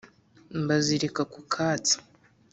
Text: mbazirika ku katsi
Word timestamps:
mbazirika 0.61 1.21
ku 1.31 1.39
katsi 1.53 1.95